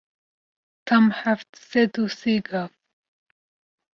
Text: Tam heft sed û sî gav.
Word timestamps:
Tam 0.87 1.05
heft 1.23 1.47
sed 1.69 1.91
û 2.03 2.05
sî 2.19 2.35
gav. 2.49 2.71